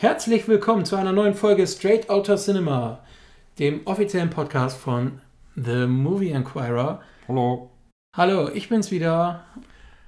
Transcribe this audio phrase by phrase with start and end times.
[0.00, 3.00] Herzlich willkommen zu einer neuen Folge Straight Outta Cinema,
[3.58, 5.20] dem offiziellen Podcast von
[5.56, 7.02] The Movie Enquirer.
[7.26, 7.72] Hallo.
[8.16, 9.44] Hallo, ich bin's wieder.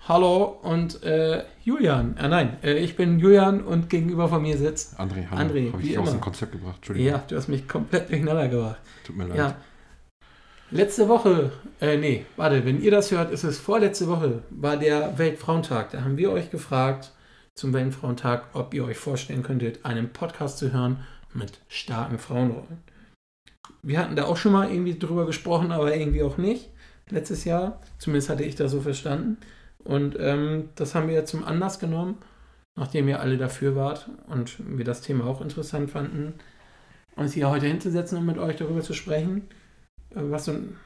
[0.07, 2.15] Hallo und äh, Julian.
[2.21, 5.43] Ah nein, äh, ich bin Julian und gegenüber von mir sitzt André, hallo.
[5.43, 6.77] André, Habe wie ich dich aus dem Konzept gebracht?
[6.77, 7.11] Entschuldigung.
[7.11, 8.79] Ja, du hast mich komplett durcheinander gebracht.
[9.05, 9.39] Tut mir leid.
[9.39, 9.57] Ja.
[10.71, 11.51] Letzte Woche,
[11.81, 15.91] äh, nee, warte, wenn ihr das hört, ist es vorletzte Woche, war der Weltfrauentag.
[15.91, 17.11] Da haben wir euch gefragt
[17.61, 22.79] zum Weltfrauentag, ob ihr euch vorstellen könntet, einen Podcast zu hören mit starken Frauenrollen.
[23.83, 26.71] Wir hatten da auch schon mal irgendwie drüber gesprochen, aber irgendwie auch nicht.
[27.09, 29.37] Letztes Jahr, zumindest hatte ich das so verstanden.
[29.79, 32.19] Und ähm, das haben wir jetzt zum Anlass genommen,
[32.77, 36.35] nachdem ihr alle dafür wart und wir das Thema auch interessant fanden,
[37.17, 39.49] uns hier heute hinzusetzen und mit euch darüber zu sprechen
[40.11, 40.77] äh, was denn,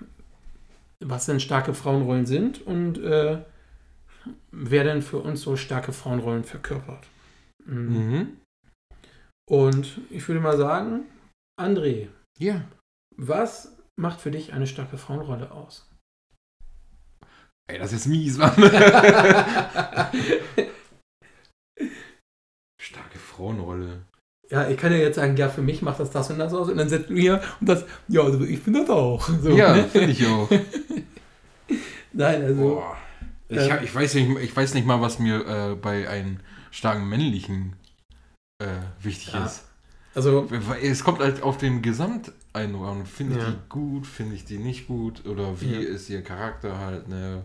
[1.01, 3.39] was denn starke Frauenrollen sind und äh,
[4.51, 7.07] wer denn für uns so starke Frauenrollen verkörpert.
[7.65, 7.97] Mhm.
[7.97, 8.41] Mhm.
[9.51, 11.05] Und ich würde mal sagen,
[11.61, 12.63] André, Ja.
[13.17, 15.89] was macht für dich eine starke Frauenrolle aus?
[17.71, 18.53] Ey, das ist mies, Mann.
[22.81, 24.03] Starke Frauenrolle.
[24.51, 26.69] ja, ich kann ja jetzt sagen, ja, für mich macht das das und das aus
[26.69, 29.27] und dann setzt du hier und das, ja, also ich finde das auch.
[29.41, 29.85] So, ja, ne?
[29.85, 30.49] finde ich auch.
[32.13, 32.97] Nein, also, Boah.
[33.49, 33.73] Ich, Ähm.
[33.73, 37.77] hab- ich, weiß nicht, ich weiß nicht mal, was mir äh, bei einem starken männlichen
[38.61, 38.67] äh,
[39.01, 39.45] wichtig Ja.
[39.47, 39.65] ist.
[40.15, 40.49] also,
[40.81, 43.05] Es kommt halt auf den Gesamteindruck an.
[43.07, 43.51] Finde ich Ja.
[43.51, 45.27] die gut, finde ich die nicht gut?
[45.27, 45.81] Oder wie Ja.
[45.81, 47.45] ist ihr Charakter halt, ne?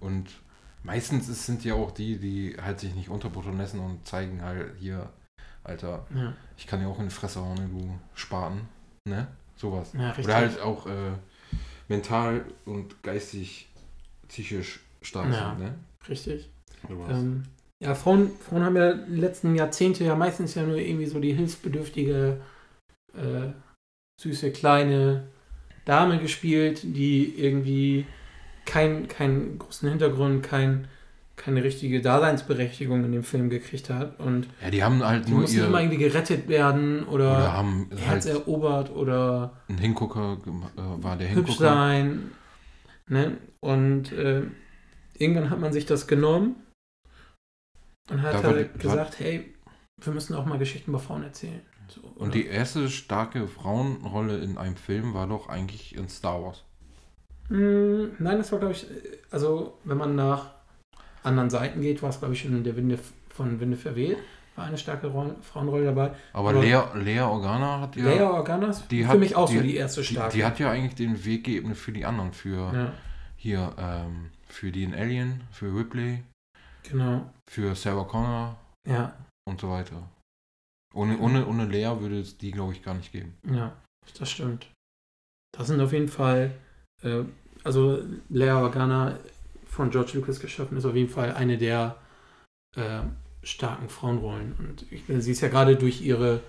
[0.00, 0.28] Und
[0.84, 4.72] meistens ist, sind ja auch die, die halt sich nicht unterbuttern lassen und zeigen halt
[4.78, 5.10] hier,
[5.64, 6.06] Alter,
[6.56, 8.68] ich kann ja auch in die Fresse hauen, du Spaten,
[9.08, 9.26] ne?
[9.56, 9.92] Sowas.
[9.94, 11.12] Oder halt auch äh,
[11.88, 13.68] mental und geistig,
[14.28, 15.54] psychisch stark Ja.
[15.56, 15.74] sind, ne?
[16.08, 16.50] richtig.
[17.08, 17.44] Ähm,
[17.82, 21.32] ja, Frauen, Frauen haben ja die letzten Jahrzehnte ja meistens ja nur irgendwie so die
[21.32, 22.40] hilfsbedürftige,
[23.14, 23.48] äh,
[24.20, 25.28] süße, kleine
[25.84, 28.06] Dame gespielt, die irgendwie
[28.64, 30.88] kein, keinen großen Hintergrund, kein,
[31.36, 34.18] keine richtige Daseinsberechtigung in dem Film gekriegt hat.
[34.20, 35.66] Und ja, die haben halt die nur mussten ihr.
[35.66, 40.38] immer irgendwie gerettet werden oder, Oder haben Herz halt erobert oder ein Hingucker,
[40.76, 41.74] äh, war der hübsch Hingucker.
[41.74, 42.30] sein.
[43.08, 43.36] Ne?
[43.60, 44.42] Und äh,
[45.18, 46.56] irgendwann hat man sich das genommen
[48.10, 49.54] und hat Da halt die- gesagt, hey,
[50.02, 51.60] wir müssen auch mal Geschichten über Frauen erzählen.
[51.88, 52.00] So?
[52.16, 56.64] Und die erste starke Frauenrolle in einem Film war doch eigentlich in Star Wars.
[57.50, 58.86] Mm, nein, das war, glaube ich,
[59.30, 60.52] also wenn man nach
[61.22, 62.98] anderen Seiten geht, war es, glaube ich, schon der Winde
[63.28, 64.16] von Winde verweht.
[64.56, 66.14] War eine starke Roll Frauenrolle dabei.
[66.32, 68.04] Aber, Aber- Lea, Lea Organa hat ja.
[68.04, 70.36] Leia Organas, die für hat- mich auch so die- die erste die, starke.
[70.36, 72.32] die hat ja eigentlich den Weg geebnet für die anderen.
[72.32, 72.92] Für ja,
[73.36, 76.22] hier, ähm, für die in Alien, für Ripley,
[76.84, 77.28] genau.
[77.50, 78.56] für Sarah Connor
[78.88, 79.14] Ja,
[79.48, 80.08] und so weiter.
[80.94, 83.34] Ohne, ohne, ohne Lea würde es die, glaube ich, gar nicht geben.
[83.50, 83.76] Ja,
[84.18, 84.70] das stimmt.
[85.56, 86.52] Das sind auf jeden Fall,
[87.02, 87.24] äh,
[87.64, 89.18] also Leia Organa
[89.66, 91.96] von George Lucas geschaffen ist auf jeden Fall eine der
[92.76, 93.00] äh,
[93.42, 94.52] starken Frauenrollen.
[94.58, 96.40] Und ich, bin- sie ist ja gerade durch ihre,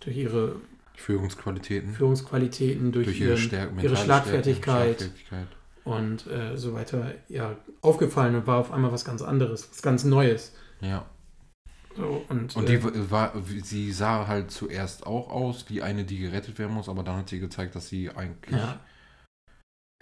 [0.00, 0.56] durch ihre
[0.94, 1.94] Führungsqualitäten.
[1.94, 4.98] Führungsqualitäten, durch, durch ihre, ihren, ihre Schlagfertigkeit.
[4.98, 5.48] Schlagfertigkeit.
[5.88, 10.04] Und äh, so weiter ja aufgefallen und war auf einmal was ganz anderes, was ganz
[10.04, 10.52] Neues.
[10.80, 11.06] Ja.
[11.96, 13.32] So, und Und äh, die war,
[13.64, 17.28] sie sah halt zuerst auch aus wie eine, die gerettet werden muss, aber dann hat
[17.28, 18.54] sie gezeigt, dass sie eigentlich.
[18.60, 18.78] ja,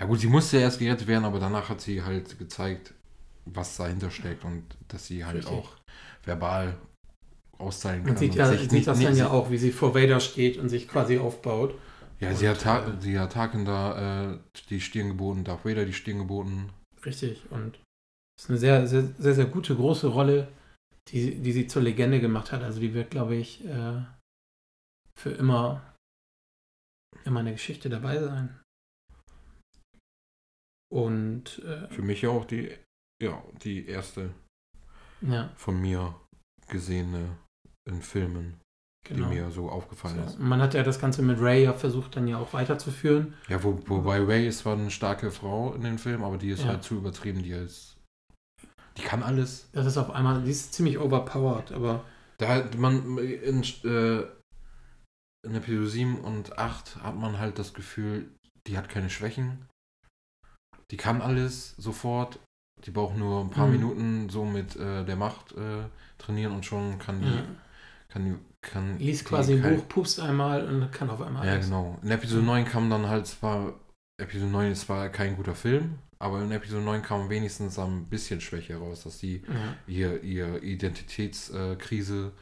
[0.01, 2.93] Ja gut, sie musste erst gerettet werden, aber danach hat sie halt gezeigt,
[3.47, 5.53] was dahinter steckt und dass sie halt Richtig.
[5.55, 5.71] auch
[6.25, 6.77] verbal
[7.59, 8.13] austeilen kann.
[8.15, 10.59] man sieht, ja, sieht nicht- das nicht- dann ja auch, wie sie vor Vader steht
[10.59, 11.75] und sich quasi aufbaut.
[12.21, 14.39] Ja, sie Und, hat, Ta äh, sie hat Tarkin da äh,
[14.71, 16.73] die Stirn geboten, Darth Vader die Stirn geboten.
[17.05, 17.51] Richtig.
[17.51, 17.81] Und
[18.37, 20.49] das ist eine sehr, sehr, sehr, sehr gute, große Rolle,
[21.09, 22.63] die, die sie zur Legende gemacht hat.
[22.63, 24.03] Also die wird, glaube ich, äh,
[25.15, 25.95] für immer,
[27.25, 28.61] immer in der Geschichte dabei sein.
[30.93, 32.77] Und äh, Für mich auch die,
[33.23, 34.35] ja, die erste
[35.21, 36.15] ja, von mir
[36.69, 37.39] gesehene
[37.89, 38.61] in Filmen,
[39.09, 39.29] genau.
[39.29, 40.23] die mir so aufgefallen So.
[40.25, 40.39] ist.
[40.41, 43.35] Man hat ja das Ganze mit Ray ja versucht, dann ja auch weiterzuführen.
[43.49, 46.63] Ja, wo, wobei Ray ist zwar eine starke Frau in den Film, aber die ist
[46.63, 46.69] Ja.
[46.69, 47.97] halt zu übertrieben, die ist.
[48.97, 49.69] Die kann alles.
[49.73, 52.05] Das ist auf einmal, die ist ziemlich overpowered, aber
[52.39, 54.21] Da hat man in, äh,
[55.47, 58.31] in Episode 7 und 8 hat man halt das Gefühl,
[58.67, 59.67] die hat keine Schwächen.
[60.91, 62.39] Die kann alles sofort.
[62.85, 63.73] Die braucht nur ein paar Mhm.
[63.73, 65.85] Minuten so mit äh, der Macht äh,
[66.19, 67.43] trainieren und schon kann die, ja,
[68.09, 71.67] kann kann liest quasi ein Buch, pupst einmal und kann auf einmal Ja, alles.
[71.67, 71.99] genau.
[72.03, 72.47] In Episode Mhm.
[72.47, 73.75] 9 kam dann halt zwar,
[74.21, 78.41] Episode 9 ist zwar kein guter Film, aber in Episode 9 kam wenigstens ein bisschen
[78.41, 82.33] Schwäche raus, dass sie Ja, ihr, ihr Identitätskrise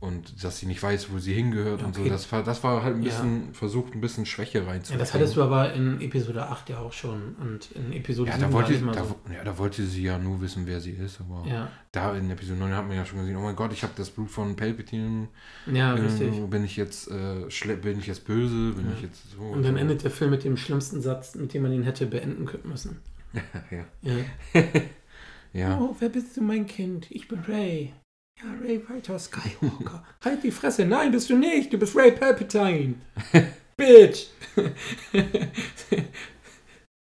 [0.00, 2.02] und dass sie nicht weiß, wo sie hingehört und so.
[2.02, 2.10] Okay.
[2.10, 3.08] Das war, das war halt ein Ja.
[3.10, 5.00] bisschen versucht, ein bisschen Schwäche Ja, reinzubringen.
[5.00, 7.34] das hattest du aber in Episode 8 ja auch schon.
[7.40, 9.16] Und in Episode ja, 7 da wollte, da, so.
[9.34, 12.60] ja, da wollte sie ja nur wissen, wer sie ist, aber Ja, da in Episode
[12.60, 15.28] 9 hat man ja schon gesehen, oh mein Gott, ich habe das Blut von Palpatine,
[15.66, 16.30] ja, äh, richtig.
[16.48, 17.46] bin ich jetzt äh,
[17.82, 18.92] bin ich jetzt böse, bin Ja.
[18.94, 19.40] ich jetzt so.
[19.42, 19.80] Und dann so.
[19.80, 22.98] endet der Film mit dem schlimmsten Satz, mit dem man ihn hätte beenden können müssen.
[23.72, 23.84] ja.
[24.02, 24.62] Ja.
[25.52, 25.78] ja.
[25.80, 27.10] Oh, wer bist du, mein Kind?
[27.10, 27.92] Ich bin Ray.
[28.38, 30.04] Ja, Ray weiter Skywalker.
[30.24, 30.84] halt die Fresse.
[30.84, 31.72] Nein, bist du nicht.
[31.72, 32.94] Du bist Ray Palpatine.
[33.76, 34.26] Bitch.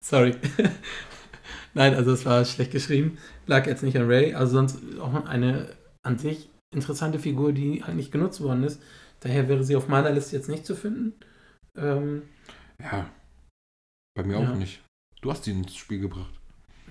[0.03, 0.35] Sorry.
[1.73, 3.17] Nein, also es war schlecht geschrieben.
[3.47, 4.33] Lag jetzt nicht an Ray.
[4.33, 8.81] Also sonst auch eine an sich interessante Figur, die halt nicht genutzt worden ist.
[9.21, 11.13] Daher wäre sie auf meiner Liste jetzt nicht zu finden.
[11.75, 12.23] Ähm,
[12.79, 13.09] ja.
[14.15, 14.51] Bei mir Ja.
[14.51, 14.81] auch nicht.
[15.21, 16.33] Du hast sie ins Spiel gebracht.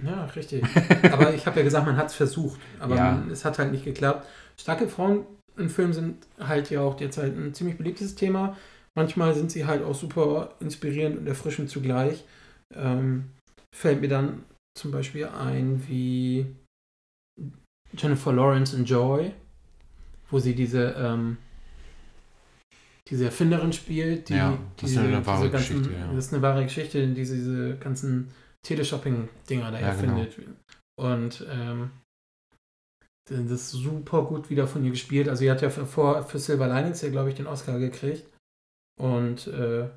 [0.02, 0.64] Ja, richtig.
[1.12, 2.60] Aber ich habe ja gesagt, man hat es versucht.
[2.78, 3.12] Aber Ja.
[3.12, 4.26] man, es hat halt nicht geklappt.
[4.58, 5.26] Starke Frauen
[5.56, 8.56] in Filmen sind halt ja auch derzeit ein ziemlich beliebtes Thema.
[8.96, 12.24] Manchmal sind sie halt auch super inspirierend und erfrischend zugleich.
[12.74, 13.30] Ähm,
[13.74, 14.44] fällt mir dann
[14.76, 16.46] zum Beispiel ein wie
[17.96, 19.32] Jennifer Lawrence in Joy,
[20.30, 21.36] wo sie diese, ähm,
[23.08, 26.12] diese Erfinderin spielt, die Ja, das ist diese, eine wahre diese ganzen, Geschichte, ja.
[26.12, 28.28] Das ist eine wahre Geschichte, die diese ganzen
[28.64, 30.18] Teleshopping-Dinger da Ja, genau.
[30.18, 30.58] erfindet.
[30.96, 31.90] Und ähm,
[33.28, 35.28] das ist super gut wieder von ihr gespielt.
[35.28, 38.26] Also, sie hat ja für, vor, für Silver Linings ja, glaube ich, den Oscar gekriegt.
[39.00, 39.88] Und äh,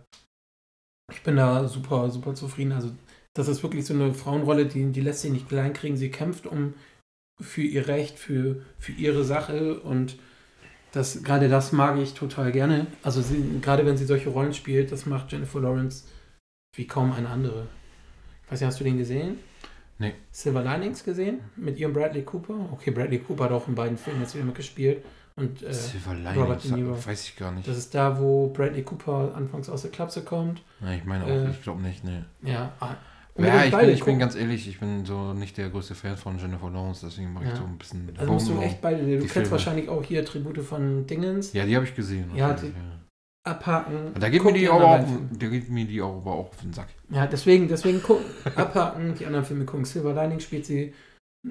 [1.11, 2.71] ich bin da super, super zufrieden.
[2.71, 2.91] Also,
[3.35, 5.97] das ist wirklich so eine Frauenrolle, die, die lässt sie nicht klein kriegen.
[5.97, 6.73] Sie kämpft um
[7.39, 10.17] für ihr Recht, für, für ihre Sache und
[10.91, 12.87] das, gerade das mag ich total gerne.
[13.03, 16.05] Also sie, gerade wenn sie solche Rollen spielt, das macht Jennifer Lawrence
[16.75, 17.67] wie kaum eine andere.
[18.49, 19.39] Weiß nicht, hast du den gesehen?
[19.99, 20.13] Nee.
[20.31, 21.39] Silver Linings gesehen?
[21.55, 22.53] Mit ihrem Bradley Cooper?
[22.71, 25.03] Okay, Bradley Cooper hat auch in beiden Filmen jetzt wieder mitgespielt.
[25.35, 27.05] Und äh, Silver Robert Linings, De Niro.
[27.05, 27.67] weiß ich gar nicht.
[27.67, 30.61] das ist da, wo Bradley Cooper anfangs aus der Klapse kommt.
[30.79, 32.25] Nein, ich meine auch, äh, ich glaube nicht, ne.
[32.43, 32.95] Ja, ah,
[33.37, 36.39] Ja, ich, bin, ich bin ganz ehrlich, ich bin so nicht der größte Fan von
[36.39, 37.55] Jennifer Lawrence, deswegen mache ich Ja.
[37.57, 38.99] so ein bisschen Also musst du echt beide.
[38.99, 39.51] Du die kennst Filme.
[39.51, 41.53] wahrscheinlich auch hier Tribute von Dingens.
[41.53, 42.31] Ja, die habe ich gesehen.
[42.35, 42.73] Ja, natürlich,
[43.47, 44.13] Abhaken.
[44.19, 46.89] Da geht, mir die aber auch, da geht mir die aber auch auf den Sack.
[47.09, 49.85] Ja, deswegen, deswegen gucken, abhaken, die anderen Filme gucken.
[49.85, 50.93] Silver Lining spielt sie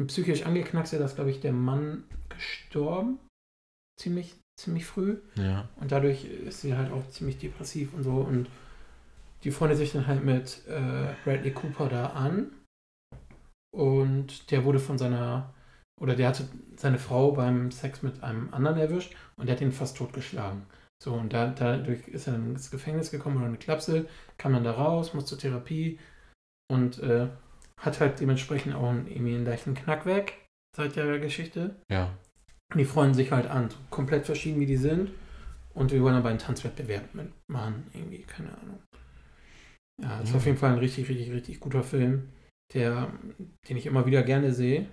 [0.07, 3.19] psychisch angeknackst, da ist, glaube ich, der Mann gestorben.
[3.99, 5.19] Ziemlich, ziemlich früh.
[5.37, 5.69] Ja.
[5.81, 8.17] Und dadurch ist sie halt auch ziemlich depressiv und so.
[8.17, 8.49] Und
[9.45, 12.53] die freundet sich dann halt mit äh, Bradley Cooper da an.
[13.75, 15.55] Und der wurde von seiner,
[16.01, 19.73] oder der hatte seine Frau beim Sex mit einem anderen erwischt und der hat ihn
[19.73, 20.63] fast totgeschlagen.
[21.03, 24.09] So, und da, dadurch ist er dann ins Gefängnis gekommen oder eine Klapse,
[24.39, 25.99] kam dann da raus, muss zur Therapie
[26.71, 27.29] und äh,
[27.79, 31.77] hat halt dementsprechend auch einen, irgendwie einen leichten Knack weg seit der Geschichte.
[31.91, 32.17] Ja.
[32.73, 35.11] Und die freuen sich halt an, so komplett verschieden wie die sind.
[35.75, 38.83] Und wir wollen aber einen Tanzwettbewerb mitmachen, irgendwie, keine Ahnung.
[40.03, 40.37] Ja, ist Ja.
[40.37, 42.31] auf jeden Fall ein richtig, richtig, richtig guter Film,
[42.73, 43.13] der,
[43.69, 44.89] den ich immer wieder gerne sehe.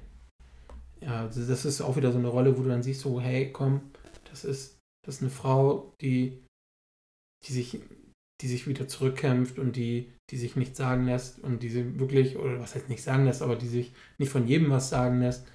[1.01, 3.91] Ja, das ist auch wieder so eine Rolle, wo du dann siehst, so, hey, komm,
[4.29, 6.41] das ist, das ist eine Frau, die,
[7.45, 7.81] die sich,
[8.41, 12.37] die sich wieder zurückkämpft und die, die sich nichts sagen lässt und die sie wirklich,
[12.37, 15.45] oder was heißt nicht sagen lässt, aber die sich nicht von jedem was sagen lässt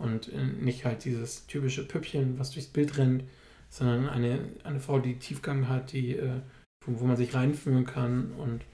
[0.00, 3.24] und äh, nicht halt dieses typische Püppchen, was durchs Bild rennt,
[3.70, 6.40] sondern eine, eine Frau, die Tiefgang hat, die, äh,
[6.84, 8.64] wo, wo man sich reinfühlen kann und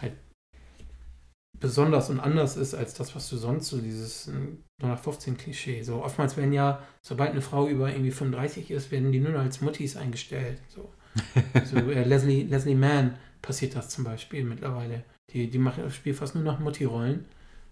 [0.00, 0.16] halt
[1.58, 4.30] besonders und anders ist als das, was du sonst so dieses
[4.82, 5.82] 0815 Klischee.
[5.82, 9.40] So oftmals werden ja, sobald eine Frau über irgendwie 35 ist, werden die nur noch
[9.40, 10.58] als Muttis eingestellt.
[10.68, 10.90] So,
[11.64, 15.04] so äh, Leslie, Leslie Mann passiert das zum Beispiel mittlerweile.
[15.30, 17.24] Die, die macht, spielt fast nur noch Mutti-Rollen.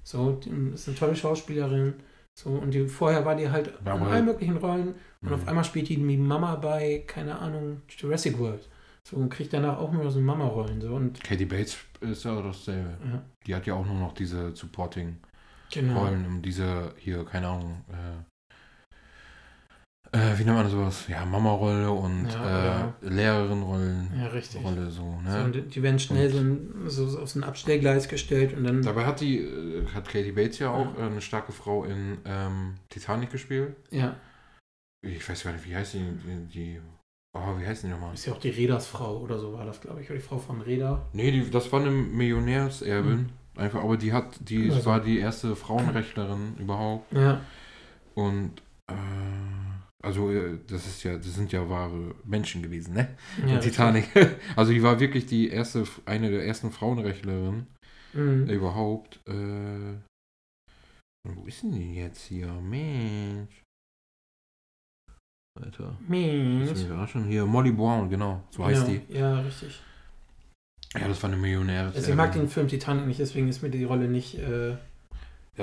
[0.04, 1.94] So, die ist eine tolle Schauspielerin.
[2.34, 4.94] So, und die, vorher war die halt Ja, in allen möglichen Rollen.
[5.20, 5.34] Und Mhm.
[5.34, 8.68] auf einmal spielt die wie Mama bei, keine Ahnung, Jurassic World.
[9.04, 10.80] So, und kriegt danach auch nur so Mama-Rollen.
[10.80, 12.96] So, und Katie Bates ist ja dasselbe.
[13.04, 15.18] ja, Die hat ja auch nur noch diese Supporting-Rollen
[15.72, 16.06] genau.
[16.06, 18.22] und diese hier, keine Ahnung, äh,
[20.14, 21.06] äh, wie nennt man sowas?
[21.08, 22.94] Ja, Mama-Rolle und Ja, äh, ja.
[23.00, 24.12] Lehrerin-Rollen.
[24.18, 24.62] Ja, richtig.
[24.62, 25.44] Rolle so, So, ne?
[25.44, 28.82] und die- werden schnell so, ein, so, so auf so ein Abstellgleis gestellt und dann.
[28.82, 32.74] Dabei hat die, äh, hat Katie Bates ja auch äh, eine starke Frau in ähm,
[32.90, 33.74] Titanic gespielt.
[33.90, 34.16] Ja,
[35.02, 36.00] Ich weiß gar nicht, wie heißt die?
[36.00, 36.80] Die, die
[37.34, 38.12] oh, wie heißt die nochmal?
[38.12, 40.10] ist ja auch die Reedersfrau oder so war das, glaube ich.
[40.10, 41.06] Oder die Frau von Reda.
[41.14, 43.30] Nee, die, das war eine Millionärserbin.
[43.56, 44.86] Einfach, aber die hat, die Also.
[44.86, 47.12] war die erste Frauenrechtlerin überhaupt.
[47.12, 47.40] Ja,
[48.14, 48.94] Und äh,
[50.02, 53.16] also äh, das ist ja, das sind ja wahre Menschen gewesen, ne?
[53.46, 53.58] ja.
[53.58, 54.08] Titanic.
[54.56, 57.66] Also die war wirklich die erste, eine der ersten Frauenrechtlerinnen
[58.14, 58.46] Mhm.
[58.50, 59.20] überhaupt.
[59.26, 59.96] Äh,
[61.26, 62.48] wo ist denn die jetzt hier?
[62.60, 63.62] Mensch.
[65.58, 65.96] Alter.
[66.08, 66.68] Mensch.
[66.70, 67.26] Das ist überraschend.
[67.26, 68.42] Hier, Molly Brown, genau.
[68.50, 69.14] So heißt ja, die.
[69.18, 69.80] Ja, richtig.
[70.98, 71.92] Ja, das war eine Millionärin.
[71.94, 74.38] Also ich mag den Film Titanic nicht, deswegen ist mir die Rolle nicht.
[74.38, 74.76] Äh, Ja,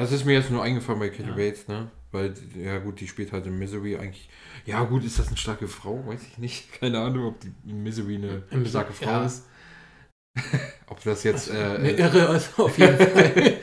[0.01, 1.35] das ist mir jetzt nur eingefallen bei Katie Ja.
[1.35, 1.89] Bates, ne?
[2.11, 4.29] Weil, ja gut, die spielt halt in Misery eigentlich.
[4.65, 6.03] Ja gut, ist das eine starke Frau?
[6.07, 6.71] Weiß ich nicht.
[6.79, 9.25] Keine Ahnung, ob die Misery eine Im starke Frau ja.
[9.25, 9.43] ist.
[10.87, 11.51] ob das jetzt.
[11.51, 13.57] eine Äh, Irre ist auf jeden Fall.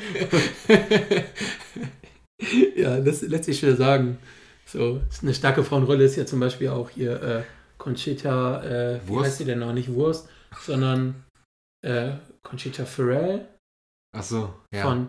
[2.76, 4.18] ja, das lässt sich schwer sagen.
[4.66, 7.42] So, eine starke Frauenrolle ist ja zum Beispiel auch hier äh,
[7.78, 9.26] Conchita, äh, wie Wurst?
[9.26, 9.72] heißt sie denn noch?
[9.72, 10.28] Nicht Wurst,
[10.60, 11.14] sondern
[11.86, 12.12] äh,
[12.42, 13.46] Conchita Farrell
[14.14, 14.82] Achso, ja.
[14.82, 15.08] von,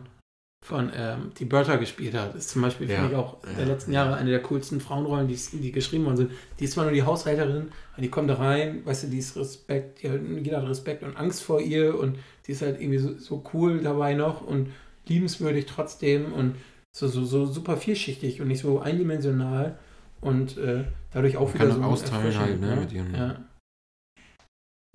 [0.66, 2.36] von ähm, die Bertha gespielt hat.
[2.36, 2.96] Ist zum Beispiel, Ja.
[2.98, 3.54] finde ich, auch Ja.
[3.54, 6.32] der letzten Jahre eine der coolsten Frauenrollen, die, die geschrieben worden sind.
[6.60, 9.36] Die ist zwar nur die Haushälterin, aber die kommt da rein, weißt du, die ist
[9.38, 13.00] Respekt, die hat, jeder hat Respekt und Angst vor ihr und die ist halt irgendwie
[13.00, 14.72] so, so cool dabei noch und
[15.08, 16.56] liebenswürdig trotzdem und
[16.96, 19.78] so, so, so super vielschichtig und nicht so eindimensional
[20.20, 23.46] und äh, dadurch auch Man wieder kann so austeilen halt, ne, mit ihren- ja.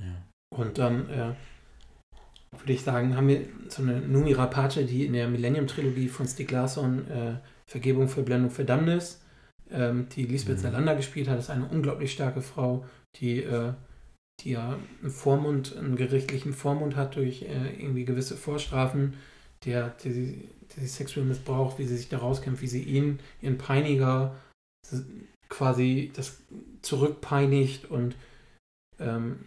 [0.02, 0.26] ja.
[0.54, 1.34] Und dann äh,
[2.56, 6.50] würde ich sagen, haben wir so eine Numi Rapace, die in der Millennium-Trilogie von Stieg
[6.50, 7.34] Larsson äh,
[7.66, 9.22] Vergebung, Verblendung, Verdammnis,
[9.70, 10.62] ähm, die Lisbeth Mhm.
[10.62, 12.84] Salander gespielt hat, ist eine unglaublich starke Frau,
[13.16, 13.72] die, äh,
[14.40, 19.14] die ja einen Vormund, einen gerichtlichen Vormund hat durch äh, irgendwie gewisse Vorstrafen,
[19.64, 23.20] der, der, sie, der sie sexuell missbraucht, wie sie sich da rauskämpft, wie sie ihn,
[23.40, 24.36] ihren Peiniger,
[25.48, 26.42] quasi das
[26.82, 28.16] zurückpeinigt und
[28.98, 29.44] ähm,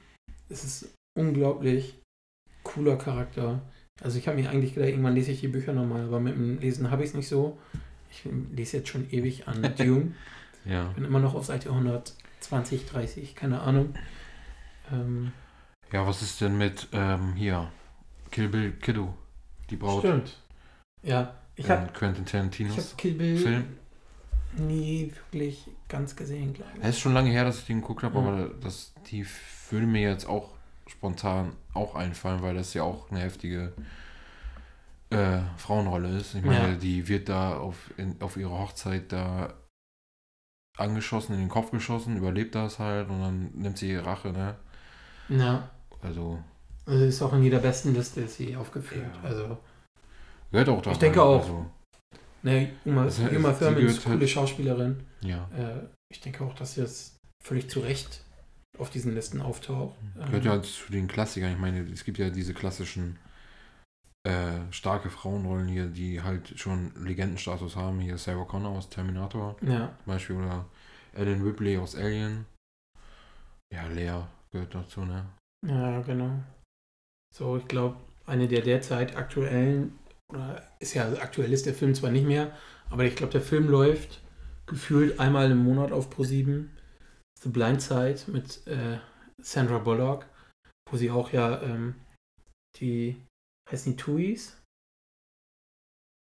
[0.49, 1.95] es ist unglaublich
[2.65, 3.61] cooler Charakter.
[4.03, 6.59] Also ich habe mir eigentlich gedacht, irgendwann lese ich die Bücher nochmal, aber mit dem
[6.59, 7.57] Lesen habe ich es nicht so.
[8.11, 10.11] Ich lese jetzt schon ewig an Dune.
[10.65, 10.83] Ja.
[10.89, 13.93] Bin immer noch auf Seite 120, 30, keine Ahnung.
[14.91, 15.31] Ähm,
[15.93, 17.71] Ja, was ist denn mit ähm, hier?
[18.31, 19.15] Kill Bill Kiddo.
[19.69, 19.99] Die Braut.
[20.01, 20.37] stimmt.
[21.03, 23.63] Ja, ich habe Quentin ich Tarantinos hab Kill Bill Film.
[24.57, 26.83] nie wirklich ganz gesehen, glaube ich.
[26.83, 28.27] Es ist schon lange her, dass ich den geguckt habe, Mhm.
[28.27, 29.25] aber das, die
[29.69, 30.49] würde mir jetzt auch
[30.87, 33.73] spontan auch einfallen, weil das ja auch eine heftige
[35.09, 36.35] äh, Frauenrolle ist.
[36.35, 36.75] Ich meine, Ja.
[36.75, 39.53] die wird da auf, in, auf ihre Hochzeit da
[40.77, 44.55] angeschossen, in den Kopf geschossen, überlebt das halt und dann nimmt sie ihre Rache, ne?
[45.29, 45.69] Ja,
[46.01, 46.43] Also
[46.85, 49.09] also ist auch in jeder besten Liste ist sie aufgeführt.
[49.23, 49.27] Ja.
[49.29, 49.57] Also,
[50.51, 50.91] gehört auch da.
[50.91, 51.41] Ich denke auch.
[51.41, 51.65] Also,
[52.43, 55.03] ne, Uma, Das heißt, Uma Thurman ist eine coole halt- Schauspielerin.
[55.21, 55.49] ja.
[55.57, 58.21] Äh, ich denke auch, dass sie jetzt völlig zu Recht
[58.79, 59.95] auf diesen Listen auftaucht.
[60.15, 61.51] Gehört ja zu den Klassikern.
[61.51, 63.17] Ich meine, es gibt ja diese klassischen
[64.25, 67.99] äh, starke Frauenrollen hier, die halt schon Legendenstatus haben.
[67.99, 70.65] Hier Sarah Connor aus Terminator ja, zum Beispiel oder
[71.13, 72.45] Ellen Ripley aus Alien.
[73.71, 75.25] Ja, Lea gehört dazu, ne?
[75.67, 76.31] ja, genau.
[77.35, 82.11] So, ich glaube, eine der derzeit aktuellen, oder ist ja aktuell ist der Film zwar
[82.11, 82.51] nicht mehr,
[82.89, 84.21] aber ich glaube, der Film läuft
[84.65, 86.65] gefühlt einmal im Monat auf Pro7.
[87.45, 88.97] The Blind Side mit äh,
[89.39, 90.25] Sandra Bullock,
[90.89, 91.93] wo sie auch ja ähm,
[92.79, 93.15] die,
[93.71, 94.57] heißen die Tuis?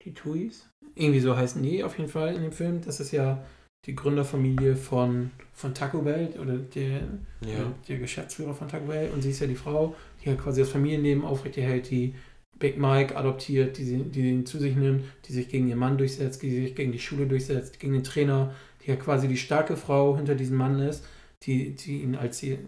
[0.04, 0.68] Die Tuis?
[0.94, 2.82] Irgendwie so heißen die auf jeden Fall in dem Film.
[2.82, 3.42] Das ist ja
[3.86, 7.00] die Gründerfamilie von, von Taco Bell oder der,
[7.40, 7.72] Ja.
[7.88, 10.70] der Geschäftsführer von Taco Bell und sie ist ja die Frau, die halt quasi das
[10.70, 12.14] Familienleben aufrechterhält, die
[12.58, 15.96] Big Mike adoptiert, die, sie, die ihn zu sich nimmt, die sich gegen ihren Mann
[15.96, 18.54] durchsetzt, die sich gegen die Schule durchsetzt, gegen den Trainer,
[18.86, 21.04] ja quasi die starke Frau hinter diesem Mann ist,
[21.42, 22.58] die, die ihn als, ihr,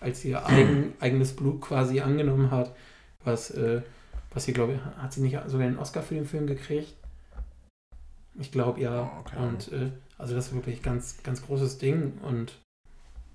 [0.00, 2.74] als ihr eigen, eigenes Blut quasi angenommen hat,
[3.24, 3.82] was, äh,
[4.32, 6.94] was sie, glaube ich, hat sie nicht sogar einen Oscar für den Film gekriegt?
[8.38, 9.10] Ich glaube ja.
[9.18, 9.54] Oh, keine Ahnung.
[9.54, 12.52] und äh, also das ist wirklich ganz, ganz großes Ding und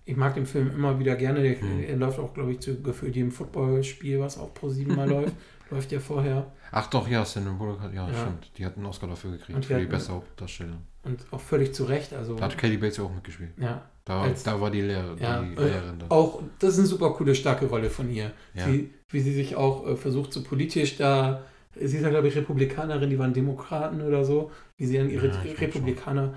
[0.09, 1.41] ich mag den Film immer wieder gerne.
[1.41, 1.83] Der, Hm.
[1.87, 5.33] Er läuft auch, glaube ich, zu gefühlt jedem Footballspiel, was auch pro sieben mal läuft.
[5.71, 6.51] Läuft ja vorher.
[6.71, 8.13] Ach doch, ja, Sandra Bullock hat, ja, Ja.
[8.13, 8.51] stimmt.
[8.57, 10.79] Die hat einen Oscar dafür gekriegt, Und für die beste Hauptdarstellerin.
[11.03, 12.13] Und auch völlig zu Recht.
[12.13, 13.51] Also, Da hat Katie Bates ja auch mitgespielt.
[13.57, 16.09] ja, Da, Als- da war die, Lehr ja, die Lehrerin dann.
[16.11, 18.31] auch, das ist eine super coole, starke Rolle von ihr.
[18.55, 18.65] Ja.
[18.65, 21.43] Sie, wie sie sich auch äh, versucht, so politisch da,
[21.75, 25.27] sie ist ja, glaube ich, Republikanerin, die waren Demokraten oder so, wie sie dann ihre
[25.27, 26.33] Ja, Republikaner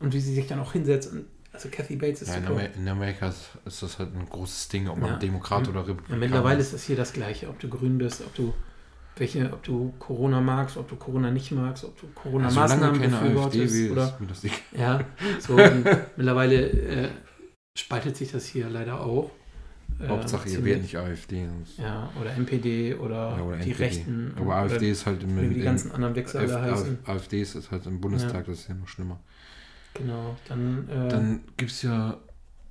[0.00, 1.12] und wie sie sich dann auch hinsetzt.
[1.12, 2.46] Und, also Kathy Bates ist Ja, in.
[2.46, 5.16] Amer in Amerika ist, ist das halt ein großes Ding, ob man Ja.
[5.18, 5.70] Demokrat Ja.
[5.70, 8.52] oder Ja, Republikaner mittlerweile ist das hier das Gleiche, ob du grün bist, ob du
[9.16, 13.60] welche, ob du Corona magst, ob du Corona nicht magst, ob du ja, Corona-Maßnahmen AfD
[13.60, 14.46] befürwortest oder ist
[14.76, 15.00] ja,
[15.38, 15.56] so
[16.16, 17.08] mittlerweile äh,
[17.78, 19.30] spaltet sich das hier leider auch.
[20.00, 21.46] Äh, Hauptsache, ihr wählt nicht AfD.
[21.78, 23.84] Ja, oder NPD oder, Ja, oder die NPD.
[23.84, 24.34] Rechten.
[24.36, 26.98] Aber AfD ist halt im, die ganzen anderen Wechsel heißen.
[27.04, 29.20] AfD ist ist halt im Bundestag, das ist ja noch schlimmer.
[29.94, 32.18] Genau, dann, äh, Dann gibt es ja,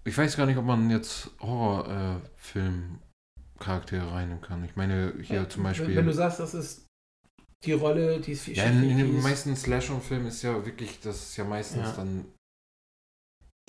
[0.03, 4.63] ich weiß gar nicht, ob man jetzt Horrorfilm-Charaktere reinnehmen kann.
[4.65, 5.95] Ich meine, hier ja, zum wenn- Beispiel.
[5.95, 6.85] Wenn du sagst, das ist
[7.65, 11.29] die Rolle, die ist ja, in, in den ist- meisten Slasher-Filmen ist ja wirklich, das
[11.29, 11.91] ist ja meistens Ja.
[11.93, 12.25] dann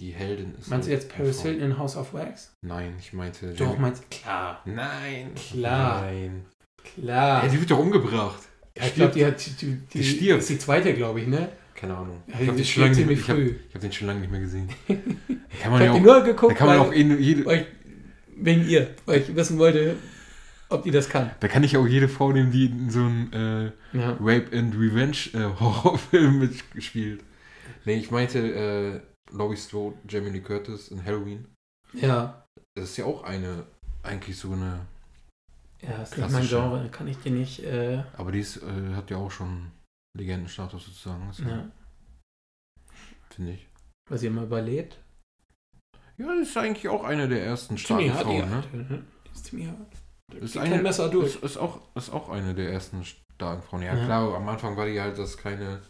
[0.01, 0.67] die Heldin ist.
[0.69, 1.43] Meinst du jetzt Paris.
[1.43, 2.53] Hilton in House of Wax?
[2.63, 3.53] Nein, ich meinte.
[3.55, 5.33] Doch, Jamie- meinst Klar, Nein.
[5.37, 6.03] Klar.
[6.03, 6.47] Nein.
[6.83, 7.45] klar.
[7.45, 8.43] Ja, die wird doch umgebracht.
[8.77, 10.41] Ja, ich glaube, die hat die, die, Die stirbt.
[10.41, 11.53] ist die zweite, glaube ich, ne?
[11.75, 12.23] Keine Ahnung.
[12.29, 14.41] Ja, ich habe den, schon lange- ich hab, ich hab den schon lange nicht mehr
[14.41, 14.69] gesehen.
[14.89, 15.09] Da kann
[15.49, 17.45] Ich man ja habe auch, die nur geguckt, da kann man weil, auch in jede,
[17.47, 17.67] weil ich,
[18.37, 19.97] wegen ihr, weil ich wissen wollte,
[20.69, 21.31] ob die das kann.
[21.41, 24.17] da kann ich auch jede Frau nehmen, die in so einem äh, Ja.
[24.21, 27.23] Rape and Revenge äh, Horrorfilm mitgespielt.
[27.85, 29.01] Nee, ich meinte äh,
[29.35, 31.47] Laurie Strode, Jamie Lee Curtis in Halloween.
[31.93, 32.45] Ja.
[32.75, 33.65] Das ist ja auch eine,
[34.03, 34.81] eigentlich so eine,
[35.83, 36.47] Ja, ist nicht mein.
[36.47, 37.63] Genre, kann ich dir nicht.
[37.65, 39.71] Äh, aber die ist, äh, hat ja auch schon
[40.17, 41.71] Legendenstatus sozusagen, das, ja.
[43.31, 43.69] finde ich.
[44.11, 45.01] Was ihr mal überlebt.
[46.17, 48.57] Ja, das ist eigentlich auch eine der ersten starken die Frauen, ne?
[48.57, 49.05] Alte, ne?
[49.33, 49.93] Ist ziemlich hart.
[50.33, 51.35] Das ist eine- kein Messer durch.
[51.37, 53.83] Ist, ist, auch, ist auch eine der ersten starken Frauen.
[53.83, 54.05] Ja, Ja.
[54.05, 55.83] klar, am Anfang war die halt das kleine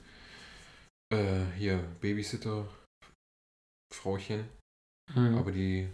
[1.13, 2.67] äh, hier Babysitter
[3.95, 4.49] Frauchen,
[5.15, 5.37] Mhm.
[5.37, 5.89] aber die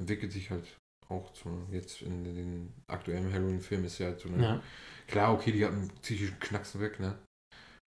[0.00, 0.76] entwickelt sich halt
[1.08, 4.42] auch zu jetzt in den aktuellen Halloween-Film ist ja halt so eine.
[4.42, 4.62] ja.
[5.08, 7.18] Klar, okay, die hat einen psychischen Knacksen weg, ne?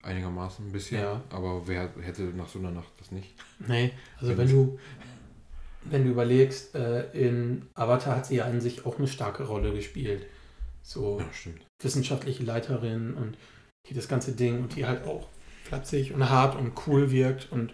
[0.04, 1.02] Einigermaßen ein bisschen.
[1.02, 1.22] Ja.
[1.30, 3.34] Aber wer hätte nach so einer Nacht das nicht?
[3.68, 4.80] Nee, also Wenn wenn du,
[5.86, 9.74] wenn du überlegst, äh, in Avatar hat sie ja an sich auch eine starke Rolle
[9.74, 10.26] gespielt.
[10.84, 11.26] So Ja,
[11.84, 13.38] wissenschaftliche Leiterin und
[13.90, 15.28] die das ganze Ding und die halt auch
[15.66, 17.74] flapsig und hart und cool wirkt und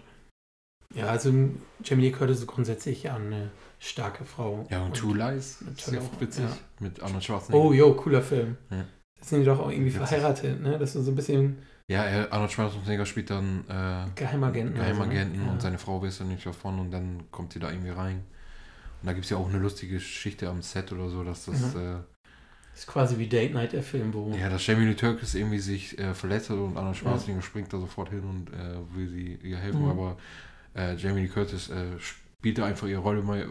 [0.94, 1.30] ja, also
[1.84, 4.66] Jamie Lee Curtis ist grundsätzlich ja eine starke Frau.
[4.70, 6.44] Ja, und, Two Lies ist tolle auch Frau, witzig.
[6.44, 6.56] ja.
[6.80, 7.64] Mit Arnold Schwarzenegger.
[7.64, 8.56] Oh, jo, cooler Film.
[8.70, 8.84] Ja.
[9.20, 10.08] Sind die doch auch irgendwie Witzig.
[10.08, 10.78] verheiratet, ne?
[10.78, 14.74] Das ist so ein bisschen Ja, er, Arnold Schwarzenegger spielt dann äh, Geheimagenten.
[14.74, 14.96] oder so, ne?
[14.98, 15.52] Geheimagenten Ja.
[15.52, 18.24] und seine Frau weiß dann nicht davon und dann kommt sie da irgendwie rein.
[19.02, 21.60] Und da gibt es ja auch eine lustige Geschichte am Set oder so, dass das,
[21.74, 21.74] Das
[22.74, 24.32] ist quasi wie Date Night, der Film, wo.
[24.32, 27.72] äh, ja, dass Jamie Lee Curtis irgendwie sich äh, verletzt hat und Arnold Schwarzenegger springt
[27.72, 29.90] da sofort hin und äh, will sie ihr helfen, Mhm.
[29.90, 30.16] aber
[30.74, 33.48] äh, Jamie Lee Curtis äh, spielt da einfach ihre Rolle mal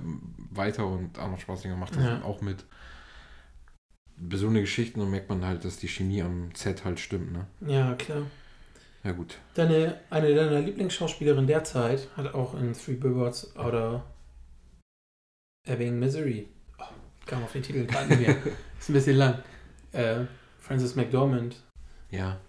[0.51, 2.09] weiter und Arnold Schwarzenegger macht das Ja.
[2.15, 2.65] dann auch mit.
[4.17, 7.34] Bei so eine Geschichten und merkt man halt, dass die Chemie am Set halt stimmt,
[7.34, 7.47] ne?
[7.62, 8.23] Ja, klar.
[9.04, 9.38] Ja gut.
[9.54, 14.04] Deine, eine deiner Lieblingsschauspielerinnen derzeit hat auch in Three Billboards oder
[15.67, 16.47] Ebbing Misery.
[16.80, 16.84] Oh,
[17.25, 18.38] kam auf den Titel gerade nicht mehr.
[18.80, 19.43] Ist ein bisschen lang.
[19.91, 20.21] Äh,
[20.60, 21.58] Frances McDormand.
[22.10, 22.39] Ja.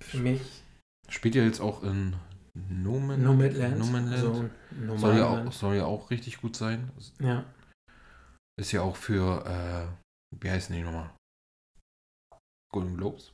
[0.00, 0.40] Für mich
[1.08, 2.14] Spielt ja jetzt auch in
[2.54, 3.78] Noman, Nomadland.
[3.78, 4.12] Nomadland.
[4.12, 4.50] Also,
[4.96, 6.90] soll, ja auch, soll ja auch richtig gut sein.
[7.18, 7.44] Ja.
[8.60, 9.86] Ist ja auch für, äh,
[10.30, 11.10] wie heißen die nochmal?
[12.72, 13.32] Golden Globes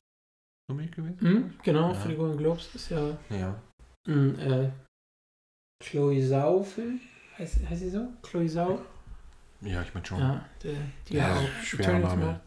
[0.71, 1.21] nominiert gewesen?
[1.21, 1.95] Hm, genau, Ja.
[1.95, 3.61] für die Golden Globes ist ja Ja.
[4.07, 4.71] ein äh,
[5.83, 7.01] Chloe Zhao-Film.
[7.39, 8.13] Heißt, heißt sie so?
[8.23, 8.85] Chloe Zhao?
[9.61, 10.19] Ja, ich meine schon.
[10.21, 10.77] Ja, der,
[11.09, 12.41] die Ja, schwerer Name.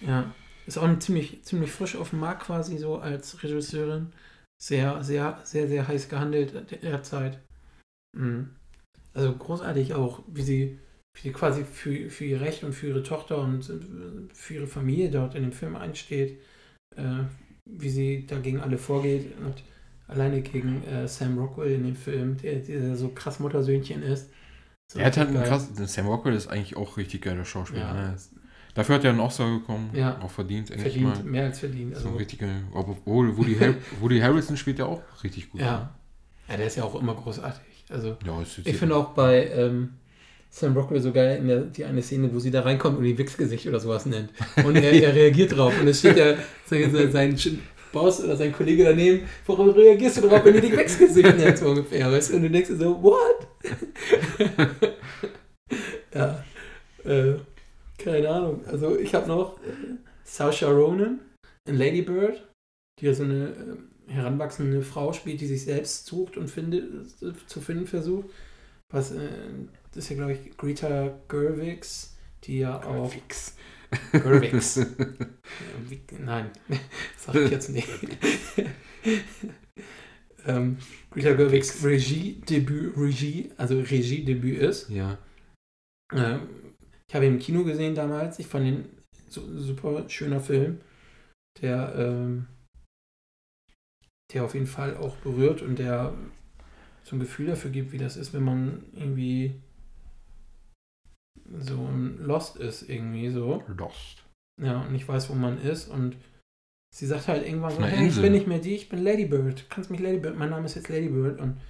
[0.00, 0.34] Ja,
[0.66, 4.12] ist auch ziemlich, ziemlich frisch auf dem Markt quasi so als Regisseurin.
[4.60, 7.38] Sehr, sehr, sehr, sehr heiß gehandelt derzeit.
[8.16, 8.56] Mhm.
[9.12, 10.80] Also großartig auch, wie sie,
[11.14, 13.74] wie sie quasi für, für ihr Recht und für ihre Tochter und äh,
[14.34, 16.40] für ihre Familie dort in dem Film einsteht.
[16.96, 17.24] Äh,
[17.66, 19.62] wie sie dagegen alle vorgeht und
[20.06, 24.28] alleine gegen äh, Sam Rockwell in dem Film, der, der so krass Muttersöhnchen ist.
[24.92, 27.80] So er hat halt einen krass, Sam Rockwell ist eigentlich auch richtig geiler Schauspieler.
[27.82, 28.16] Ja, Ne?
[28.74, 30.20] Dafür hat er einen Oscar bekommen, Ja.
[30.20, 31.30] auch verdient, endlich verdient, mal.
[31.30, 31.92] mehr als verdient.
[31.92, 35.60] So Also, ein richtiger, obwohl Woody, Har Woody Harrelson spielt ja auch richtig gut.
[35.60, 35.66] ne?
[35.66, 35.94] ja.
[36.48, 37.62] ja, der ist ja auch immer großartig.
[37.88, 39.94] Also Ja, ich finde auch bei ähm,
[40.54, 43.18] Sam Rockwell so geil in der, die eine Szene, wo sie da reinkommt und die
[43.18, 44.30] Wichsgesicht oder sowas nennt.
[44.64, 45.74] Und er, er reagiert drauf.
[45.80, 46.36] Und es steht ja
[47.10, 47.36] sein,
[47.92, 51.70] Boss oder sein Kollege daneben, worauf reagierst du drauf, wenn du die Wichsgesicht nennst, so
[51.70, 52.10] ungefähr.
[52.10, 52.36] Weißt du?
[52.36, 53.48] Und du denkst dir so, what?
[56.14, 56.44] ja.
[57.04, 57.34] Äh,
[57.98, 58.64] keine Ahnung.
[58.66, 59.72] Also ich habe noch äh,
[60.22, 61.18] Saoirse Ronan
[61.68, 62.46] in Lady Bird,
[63.00, 63.48] die ja so eine
[64.08, 66.84] äh, heranwachsende Frau spielt, die sich selbst sucht und findet,
[67.22, 68.28] äh, zu finden versucht.
[68.94, 69.28] Was, äh,
[69.90, 73.12] das ist ja, glaube ich, Greta Gerwigs, die ja auch.
[74.12, 74.86] Gerwigs.
[75.88, 76.50] Wie- Nein,
[77.18, 77.88] sag ich jetzt nicht.
[80.46, 80.78] ähm,
[81.10, 84.90] Greta Gerwigs Regiedebüt, Regie, also Regiedebüt ist.
[84.90, 85.18] ja.
[86.12, 86.46] Ähm,
[87.08, 88.38] ich habe ihn im Kino gesehen damals.
[88.38, 88.88] Ich fand ihn
[89.28, 90.80] so, super schöner Film,
[91.60, 92.46] der, ähm,
[94.32, 96.14] der auf jeden Fall auch berührt und der
[97.04, 99.60] so ein Gefühl dafür gibt, wie das ist, wenn man irgendwie
[101.58, 101.88] so
[102.18, 103.62] lost ist, irgendwie so.
[103.68, 104.24] Lost.
[104.60, 105.88] Ja, und nicht weiß, wo man ist.
[105.88, 106.16] Und
[106.94, 109.60] sie sagt halt irgendwann so, hey, ich bin nicht mehr die, ich bin Ladybird.
[109.60, 111.40] Du kannst mich Ladybird, mein Name ist jetzt Ladybird.
[111.40, 111.60] Und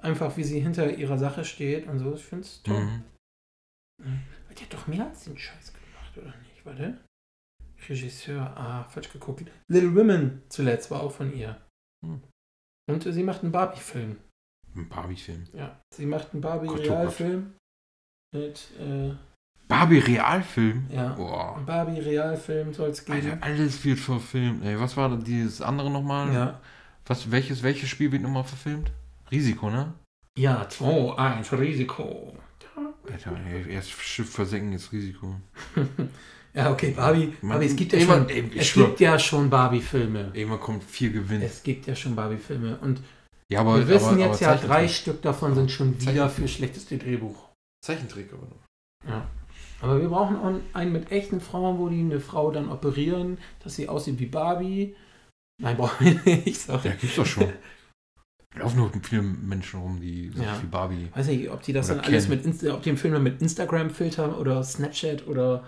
[0.00, 2.82] einfach, wie sie hinter ihrer Sache steht und so, ich finde es toll.
[2.82, 4.20] Mhm.
[4.58, 6.64] Die hat doch mehr als den Scheiß gemacht, oder nicht?
[6.64, 6.98] Warte.
[7.88, 9.50] Regisseur, ah, falsch geguckt.
[9.68, 11.60] Little Women zuletzt war auch von ihr.
[12.04, 12.22] Hm.
[12.90, 14.18] Und sie macht einen Barbie-Film.
[14.76, 15.44] Ein Barbie-Film.
[15.52, 15.80] Ja.
[15.94, 16.40] Sie macht einen.
[16.40, 17.52] Barbie-Realfilm
[18.34, 19.10] mit, äh,
[19.68, 20.86] Barbie-Realfilm?
[20.92, 21.56] ja, Boah.
[21.56, 23.18] einen Barbie-Realfilm soll es geben.
[23.30, 24.64] Alter, alles wird verfilmt.
[24.64, 26.32] Ey, was war denn dieses andere nochmal?
[26.32, 26.60] Ja.
[27.06, 28.92] Was, welches, welches Spiel wird nochmal verfilmt?
[29.30, 29.92] Risiko, ne?
[30.38, 32.36] Ja, 2, 1, Risiko.
[33.10, 35.36] Alter, ey, erst Schiff versenken, jetzt Risiko.
[36.52, 37.32] Ja, okay, Barbie.
[37.42, 38.86] Man- Barbie es gibt ja Irgendwann- schon, ey, es schwör.
[38.88, 40.30] gibt ja schon Barbie-Filme.
[40.34, 41.40] Irgendwann kommt viel Gewinn.
[41.42, 42.76] Es gibt ja schon Barbie-Filme.
[42.78, 43.00] Und
[43.50, 46.46] Ja, aber, wir wissen aber, jetzt aber ja, drei Stück davon sind schon wieder für
[46.46, 47.48] schlechteste Drehbuch.
[47.84, 49.08] Zeichentrick aber noch.
[49.08, 49.26] Ja.
[49.80, 53.76] Aber wir brauchen auch einen mit echten Frauen, wo die eine Frau dann operieren, dass
[53.76, 54.94] sie aussieht wie Barbie.
[55.60, 56.60] Nein, brauchen wir nicht.
[56.60, 56.88] Sorry.
[56.88, 57.52] Ja, gibt's doch schon.
[58.56, 60.60] Laufen nur viele Menschen rum, die so Ja.
[60.60, 61.08] wie Barbie.
[61.14, 63.40] Weiß nicht, ob die das dann alles mit Insta, ob die den Film dann mit
[63.40, 65.64] Instagram-Filter oder Snapchat oder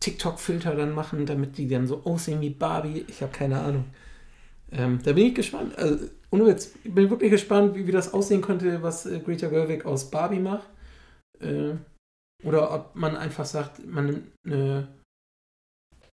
[0.00, 3.04] TikTok-Filter dann machen, damit die dann so aussehen wie Barbie.
[3.08, 3.84] Ich habe keine Ahnung.
[4.72, 5.76] Ähm, da bin ich gespannt.
[5.76, 9.48] Also, ohne Witz, ich bin wirklich gespannt, wie, wie das aussehen könnte, was äh, Greta
[9.48, 10.68] Gerwig aus Barbie macht.
[11.40, 11.74] Äh,
[12.44, 14.88] oder ob man einfach sagt, man nimmt eine,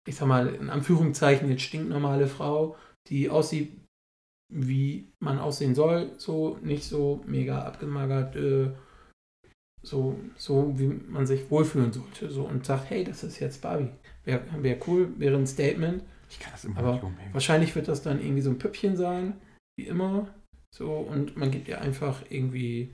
[0.06, 2.76] ich sag mal, in Anführungszeichen, jetzt stinknormale Frau,
[3.08, 3.72] die aussieht,
[4.50, 8.70] wie man aussehen soll, so nicht so mega abgemagert, äh,
[9.82, 12.30] so, so wie man sich wohlfühlen sollte.
[12.30, 13.90] So und sagt, hey, das ist jetzt Barbie.
[14.24, 16.02] Wäre wär cool, wäre ein Statement.
[16.30, 17.32] Ich kann das immer Aber nicht umhängen.
[17.32, 19.34] Wahrscheinlich wird das dann irgendwie so ein Püppchen sein,
[19.78, 20.28] wie immer.
[20.74, 22.90] So, und man gibt ihr einfach irgendwie,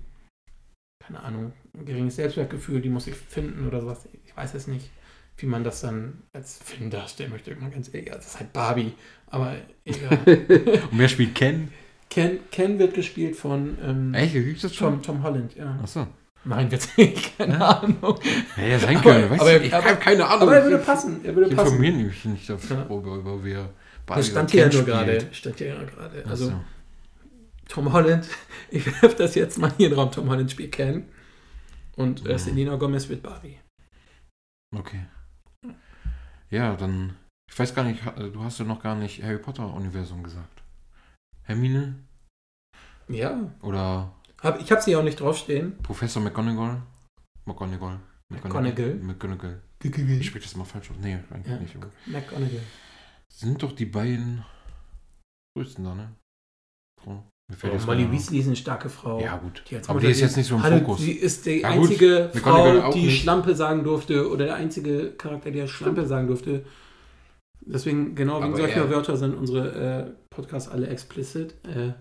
[1.04, 4.08] keine Ahnung, ein geringes Selbstwertgefühl, die muss ich finden oder sowas.
[4.24, 4.90] Ich weiß es nicht,
[5.38, 7.54] wie man das dann als Film darstellen möchte.
[7.56, 8.92] Mal ganz ehrlich, das ist halt Barbie.
[9.26, 10.18] Aber egal.
[10.26, 11.72] Und wer spielt Ken?
[12.10, 14.34] Ken, Ken wird gespielt von ähm, Echt?
[14.34, 14.94] Gibt's das schon?
[14.94, 15.78] Tom, Tom Holland, ja.
[15.82, 16.06] Achso.
[16.46, 17.68] Nein, wird's nicht, keine Ja.
[17.80, 18.18] Ahnung.
[18.56, 19.40] Ja, ja, sein Aber- können.
[19.40, 20.42] Aber- ich habe keine Ahnung.
[20.42, 21.68] Aber er würde passen, er würde Ich passen.
[21.68, 22.86] informiere mich nicht dafür, Ja.
[22.88, 23.70] wer
[24.06, 25.28] Barbie Das stand hier ja nur gerade.
[25.32, 26.24] Stand hier ja gerade.
[26.28, 26.60] Also, Achso.
[27.68, 28.28] Tom Holland,
[28.70, 30.10] ich werfe das jetzt mal hier in den Raum.
[30.12, 31.08] Tom Holland spielt Ken.
[31.96, 32.38] Und äh.
[32.38, 33.58] Selena Gomez wird Barbie.
[34.76, 35.06] Okay.
[36.50, 37.16] Ja, dann.
[37.50, 38.02] Ich weiß gar nicht,
[38.32, 40.62] du hast ja noch gar nicht Harry Potter-Universum gesagt.
[41.44, 41.94] Hermine?
[43.08, 43.50] Ja.
[43.62, 44.12] Oder
[44.44, 45.76] Hab, ich habe sie auch nicht draufstehen.
[45.82, 46.82] Professor McGonagall?
[47.46, 47.98] McGonagall.
[48.30, 48.94] McGonagall.
[48.96, 49.60] McGonagall.
[49.82, 50.96] Ich spreche das mal falsch aus.
[51.00, 51.58] Nee, eigentlich Ja.
[51.60, 51.76] nicht.
[51.76, 52.60] Aber McGonagall.
[53.32, 54.44] sind doch die beiden
[55.56, 56.12] größten da, ne?
[57.06, 57.18] Oh,
[57.50, 59.20] mir fällt Oh, Molly Weasley ist eine starke Frau.
[59.20, 59.62] Ja, gut.
[59.70, 61.00] Die Aber die ist jetzt nicht so im Hallo, Fokus.
[61.00, 63.22] Sie ist die Ja, einzige McGonagall Frau, die nicht.
[63.22, 66.64] Schlampe sagen durfte oder der einzige Charakter, der Schlampe sagen durfte.
[67.66, 71.54] Deswegen, genau wegen Aber solcher er- Wörter sind unsere äh, Podcasts alle explicit.
[71.66, 71.92] Äh,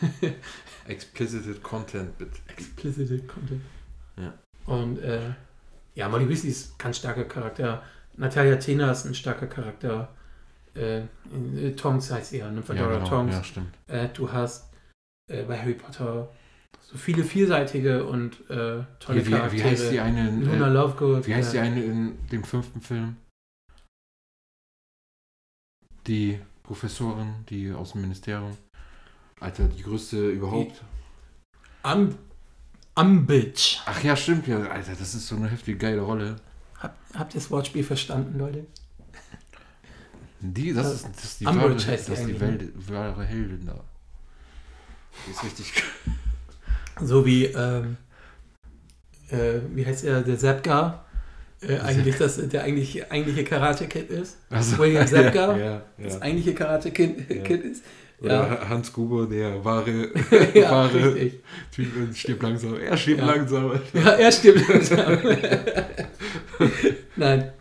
[0.86, 2.32] Explicit Content, bitte.
[2.48, 3.62] explicit Content.
[4.16, 4.34] Ja.
[4.66, 5.32] Und äh,
[5.94, 7.82] ja, Molly Weasley ist ein ganz starker Charakter.
[8.16, 10.08] Natalia Tena ist ein starker Charakter.
[10.74, 12.62] Äh, äh, Tonks heißt sie ja, ne?
[12.68, 13.06] Ja, genau.
[13.06, 13.34] Tonks.
[13.34, 13.76] ja, stimmt.
[13.88, 14.70] Äh, du hast
[15.30, 16.28] äh, bei Harry Potter
[16.80, 19.52] so viele vielseitige und äh, tolle Wie, wie, Charaktere.
[19.52, 21.26] wie heißt die eine in, Luna äh, Lovegood.
[21.26, 23.16] Wie heißt die äh, eine in dem fünften Film?
[26.06, 28.56] Die Professorin, die aus dem Ministerium.
[29.40, 30.82] Alter, die größte überhaupt.
[31.82, 32.14] Am
[32.94, 33.78] Umbridge.
[33.86, 34.58] Ach ja, stimmt ja.
[34.58, 36.36] Alter, das ist so eine heftige geile Rolle.
[36.78, 38.66] Hab, habt ihr das Wortspiel verstanden, Leute?
[40.40, 43.66] Die, das ist, das ist die, wahre, heißt die das ist die Welt, wahre Heldin
[43.66, 43.84] da.
[45.26, 46.14] Die ist richtig geil.
[47.02, 47.96] So wie, ähm,
[49.30, 51.04] äh, wie heißt er, der Zapka?
[51.62, 54.38] Äh, eigentlich das, der eigentlich, eigentliche Karate-Kid ist.
[54.48, 55.56] Also, William Zapka?
[55.56, 56.22] Ja, ja, Das ja.
[56.22, 57.84] eigentliche Karate-Kid ist.
[58.22, 59.90] Oder Hans Gruber, der wahre,
[60.54, 61.40] ja, wahre richtig.
[61.74, 62.76] Typ, und stirbt langsam.
[62.78, 63.26] Er stirbt Ja.
[63.26, 63.72] langsam.
[63.94, 65.18] Ja, er stimmt langsam.
[67.16, 67.52] Nein.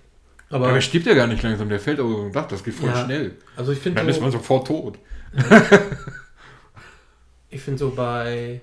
[0.49, 2.63] Aber Aber, er stirbt ja gar nicht langsam, der fällt auch über den Dach, das
[2.63, 3.05] geht voll Ja.
[3.05, 3.35] schnell.
[3.55, 4.97] also ich finde Dann ist so, man sofort tot.
[7.49, 8.59] ich finde so bei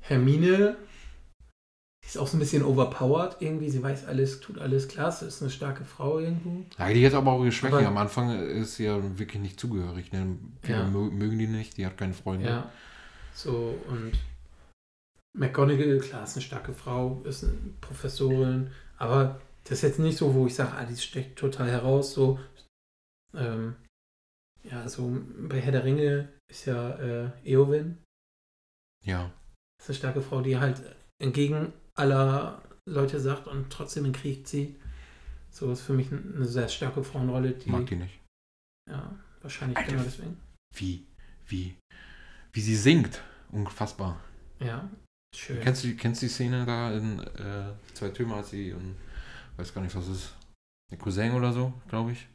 [0.00, 0.76] Hermine,
[2.14, 3.68] ist auch so ein bisschen overpowered irgendwie.
[3.70, 5.10] Sie weiß alles, tut alles klar.
[5.12, 6.64] Sie ist eine starke Frau irgendwo.
[6.78, 7.78] Ja, die hat aber auch ihre Schwächen.
[7.78, 10.12] Aber- Am Anfang ist sie ja wirklich nicht zugehörig.
[10.12, 10.36] Ne?
[10.62, 10.84] Viele Ja.
[10.84, 12.46] mö- mögen die nicht, die hat keine Freunde.
[12.46, 12.70] Ja.
[13.34, 14.12] So und
[15.36, 20.34] McGonagall, klar, ist eine starke Frau, ist eine Professorin, aber das ist jetzt nicht so,
[20.34, 22.14] wo ich sage, ah, die steckt total heraus.
[22.14, 22.38] So,
[23.34, 23.74] ähm,
[24.62, 25.10] ja, so
[25.48, 27.98] bei Herr der Ringe ist ja äh, Eowyn,
[29.04, 29.32] Ja.
[29.80, 30.80] ist eine starke Frau, die halt
[31.20, 34.76] entgegen aller Leute sagt und trotzdem in den Krieg zieht.
[35.50, 38.18] So ist für mich eine sehr starke Frauenrolle, die, mag die nicht.
[38.90, 39.90] ja, wahrscheinlich Alter.
[39.92, 40.36] genau deswegen.
[40.74, 41.06] Wie,
[41.46, 41.76] wie,
[42.52, 43.22] wie sie singt.
[43.52, 44.20] Unfassbar.
[44.58, 44.88] Ja,
[45.34, 45.60] schön.
[45.60, 48.96] Kennst du, kennst du die Szene da in äh, Zwei Türme, als sie und
[49.56, 50.36] weiß gar nicht, was es ist.
[50.90, 52.26] Der Cousin oder so, glaube ich.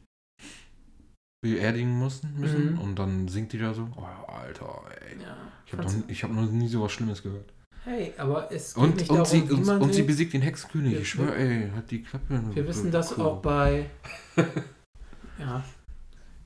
[1.42, 2.72] beerdigen mussten, müssen.
[2.74, 2.78] Mhm.
[2.80, 3.88] Und dann singt die da so.
[3.96, 5.20] Oh, Alter, ey.
[5.22, 7.52] Ja, Ich habe fand's- noch, ich hab noch nie sowas Schlimmes gehört.
[7.84, 10.92] Hey, aber es geht Und, nicht und, darum, sie, und, und sie besiegt den Hexenkönig.
[10.92, 12.42] Wir- Ich schwöre, ey, hat die Klappe.
[12.54, 13.24] Wir wissen das Cool.
[13.24, 13.88] auch bei.
[15.38, 15.64] ja.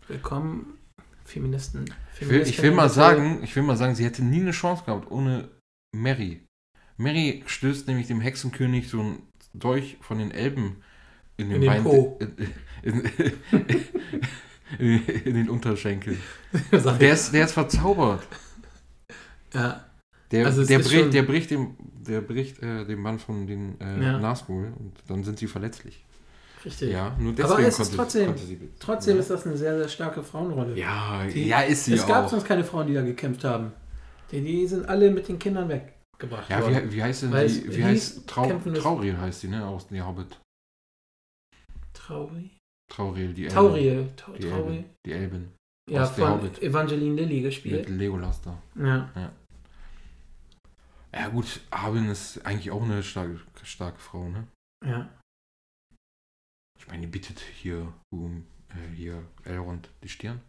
[0.07, 0.79] Willkommen,
[1.25, 1.93] Feministen.
[2.21, 4.85] Ich will, ich will mal sagen, ich will mal sagen, sie hätte nie eine Chance
[4.85, 5.49] gehabt ohne
[5.93, 6.47] Mary.
[6.99, 9.23] Mary stößt nämlich dem Hexenkönig so ein
[9.55, 10.83] Dolch von den Elben
[11.37, 12.19] in den, In Bein- Po.
[12.83, 13.03] In,
[14.79, 16.19] in, in den Unterschenkel.
[16.73, 18.27] Der ist, der ist verzaubert.
[19.55, 19.85] Ja,
[20.35, 23.81] Der, Also es der, bricht, der bricht dem, der bricht äh, dem Mann von den
[23.81, 24.19] äh, Ja.
[24.19, 26.05] Nazgul und dann sind sie verletzlich.
[26.65, 26.91] richtig.
[26.93, 28.59] Ja, nur Aber deswegen es ist trotzdem- konnte sie.
[28.81, 29.21] Trotzdem ja.
[29.21, 30.77] ist das eine sehr, sehr starke Frauenrolle.
[30.77, 32.29] Ja, Die- ja, ist sie es gab auch.
[32.31, 33.73] sonst keine Frauen, die da gekämpft haben.
[34.31, 36.91] Die, die sind alle mit den Kindern weggebracht Ja, worden.
[36.91, 37.67] wie, wie heißt denn Weil die?
[37.69, 39.65] es Wie heißt Trau, Trauriel heißt die, ne?
[39.67, 40.41] Aus der Hobbit.
[41.93, 42.51] Trauri?
[42.91, 43.55] Trauriel, die Elben.
[43.55, 44.09] Tauriel.
[44.17, 44.33] Ta-
[45.07, 45.13] Die.
[45.13, 45.53] Elben.
[45.91, 46.41] Ja, von.
[46.63, 47.89] Evangeline Lilly Mit gespielt.
[47.89, 48.59] Legolas da.
[48.77, 49.11] Ja.
[51.15, 54.49] Ja gut, Arwen ist eigentlich auch eine starke, starke Frau, ne?
[54.85, 55.09] ja.
[56.77, 60.41] Ich meine, die bietet hier, um, äh, hier Elrond die Stirn.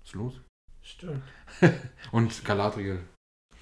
[0.00, 0.40] Was ist los?
[0.82, 1.22] Stimmt.
[2.12, 3.00] Und Galadriel.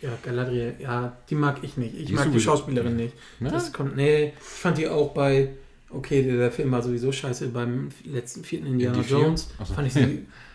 [0.03, 1.95] Ja, Galadriel, ja, die mag ich nicht.
[1.95, 3.15] Ich Die mag die Schauspielerin nicht.
[3.41, 3.51] Ne?
[3.51, 5.57] Das kommt, nee, ich fand die auch bei,
[5.89, 9.01] okay, der, der Film war sowieso scheiße, beim letzten vierten Indiana?
[9.01, 9.65] Jones so.
[9.65, 10.27] fand ich sie,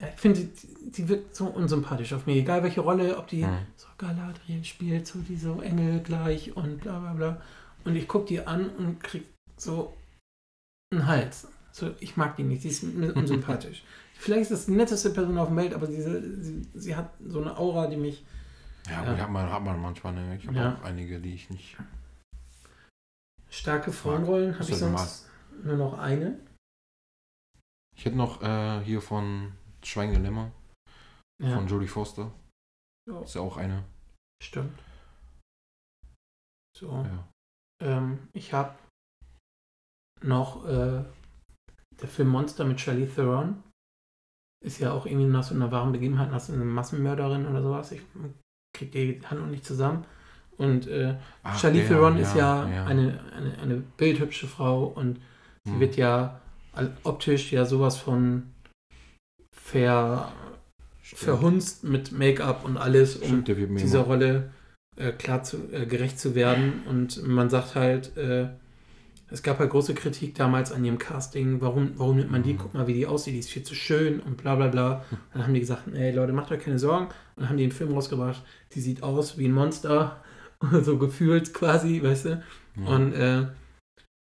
[0.00, 3.66] ich finde, die, die wirkt so unsympathisch auf mich, egal welche Rolle, ob die Hm.
[3.76, 7.42] so Galadriel spielt, so die so Engel gleich und bla bla bla.
[7.84, 9.24] Und ich gucke die an und krieg
[9.56, 9.96] so
[10.92, 11.48] einen Hals.
[11.72, 13.82] So, ich mag die nicht, die ist mir unsympathisch.
[14.14, 17.40] Vielleicht ist das die netteste Person auf der Welt, aber diese, sie, sie hat so
[17.40, 18.24] eine Aura, die mich
[18.88, 19.10] Ja, Ja.
[19.12, 20.36] gut, hat man, hat man manchmal, ne?
[20.36, 20.74] Ich habe Ja.
[20.74, 21.76] auch einige, die ich nicht.
[23.50, 25.28] starke Frauenrollen habe ich ja sonst
[25.64, 26.38] nur noch eine.
[27.96, 29.52] Ich hätte noch äh, hier von
[29.84, 30.50] Schweigende Lämmer,
[31.42, 32.30] Ja, von Jodie Foster.
[33.10, 33.20] Ja.
[33.22, 33.84] Ist ja auch eine.
[34.42, 34.78] stimmt.
[36.76, 37.28] So, Ja.
[37.82, 38.76] ähm, ich habe
[40.22, 41.04] noch äh,
[42.00, 43.62] der Film Monster mit Charlize Theron.
[44.64, 47.92] Ist ja auch irgendwie nach so einer wahren Begebenheit, nach so einer Massenmörderin oder sowas.
[47.92, 48.02] Ich
[48.76, 50.04] krieg die Handlung nicht zusammen.
[50.56, 55.20] Und äh, Ach, Charlize der, Theron ist ja, Eine, eine, eine bildhübsche Frau und
[55.64, 55.80] sie Hm.
[55.80, 56.40] wird ja
[57.04, 58.52] optisch ja sowas von
[59.70, 60.32] ver,
[61.02, 61.20] Stimmt.
[61.22, 64.50] verhunzt mit Make-up und alles, um Stimmt, dieser Rolle
[64.96, 66.82] äh, klar zu, äh, gerecht zu werden.
[66.88, 68.48] Und man sagt halt, äh,
[69.30, 72.58] es gab halt große Kritik damals an ihrem Casting, warum, warum nimmt man die, Mhm.
[72.58, 75.04] guck mal, wie die aussieht, die ist viel zu schön und bla bla bla.
[75.32, 77.06] Dann haben die gesagt, ey Leute, macht euch keine Sorgen.
[77.06, 78.42] Und dann haben die einen Film rausgebracht,
[78.74, 80.22] die sieht aus wie ein Monster,
[80.82, 82.42] so gefühlt quasi, weißt du.
[82.76, 82.86] Ja.
[82.86, 83.46] Und, äh,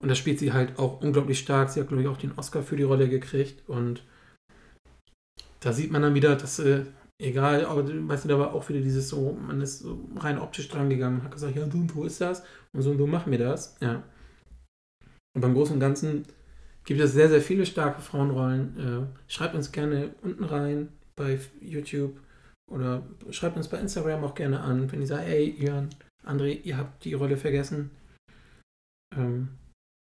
[0.01, 1.69] und da spielt sie halt auch unglaublich stark.
[1.69, 3.67] Sie hat, glaube ich, auch den Oscar für die Rolle gekriegt.
[3.69, 4.03] Und
[5.63, 6.85] da sieht man dann wieder, dass, äh,
[7.21, 10.67] egal, aber weißt du, da war auch wieder dieses so, man ist so rein optisch
[10.67, 12.43] dran gegangen, hat gesagt, ja, so und so ist das.
[12.73, 13.77] Und so und so machen wir das.
[13.79, 14.03] Ja.
[15.35, 16.25] Und beim Großen und Ganzen
[16.83, 18.77] gibt es sehr, sehr viele starke Frauenrollen.
[18.77, 22.19] Äh, schreibt uns gerne unten rein bei YouTube
[22.69, 25.89] oder schreibt uns bei Instagram auch gerne an, wenn ihr sagt, ey, Jörn,
[26.25, 27.91] André, ihr habt die Rolle vergessen.
[29.15, 29.49] Ähm,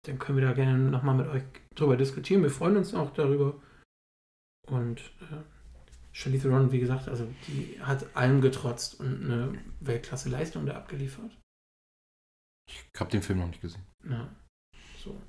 [0.06, 1.42] dann können wir da gerne nochmal mit euch
[1.74, 2.42] drüber diskutieren.
[2.42, 3.54] Wir freuen uns auch darüber.
[4.70, 5.36] Und äh,
[6.12, 11.30] Charlize Theron, wie gesagt, also die hat allem getrotzt und eine Weltklasse-Leistung da abgeliefert.
[12.68, 13.84] Ich habe den Film noch nicht gesehen.
[14.08, 14.28] Ja,
[15.02, 15.20] so.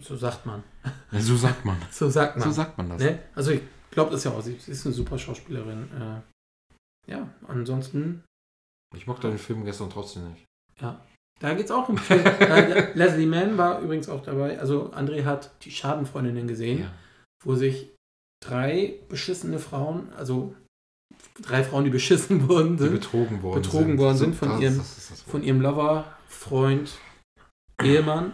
[0.00, 0.62] So sagt man.
[1.10, 1.76] Ja, so sagt man.
[1.90, 2.44] So sagt man.
[2.48, 3.02] So sagt man das.
[3.02, 3.18] ne?
[3.34, 4.40] Also ich glaube das ja auch.
[4.40, 5.90] Sie ist eine super Schauspielerin.
[6.00, 8.24] Äh, ja, ansonsten,
[8.96, 10.46] Ich mochte den Film gestern trotzdem nicht.
[10.78, 12.16] da geht es auch um viel.
[12.18, 14.58] äh, Leslie Mann war übrigens auch dabei.
[14.58, 16.80] Also André hat die Schadenfreundinnen gesehen.
[16.82, 16.94] Ja.
[17.44, 17.92] wo sich
[18.42, 20.54] drei beschissene Frauen, also
[21.42, 23.98] drei Frauen, die beschissen worden Die sind, betrogen worden betrogen sind.
[23.98, 26.92] worden So sind von krass, ihrem- das das von ihrem Lover, Freund,
[27.82, 28.32] Ehemann,